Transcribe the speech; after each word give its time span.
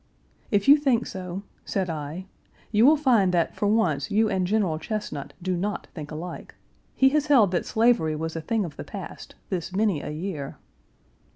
"If 0.49 0.67
you 0.67 0.77
think 0.77 1.05
so," 1.05 1.43
said 1.63 1.87
I, 1.87 2.25
"you 2.71 2.87
will 2.87 2.97
find 2.97 3.31
that 3.35 3.55
for 3.55 3.67
once 3.67 4.09
you 4.09 4.29
and 4.31 4.47
General 4.47 4.79
Chesnut 4.79 5.33
do 5.43 5.55
not 5.55 5.89
think 5.93 6.09
alike. 6.09 6.55
He 6.95 7.09
has 7.09 7.27
held 7.27 7.51
that 7.51 7.67
slavery 7.67 8.15
was 8.15 8.35
a 8.35 8.41
thing 8.41 8.65
of 8.65 8.77
the 8.77 8.83
past, 8.83 9.35
this 9.51 9.75
many 9.75 10.01
a 10.01 10.09
year." 10.09 10.57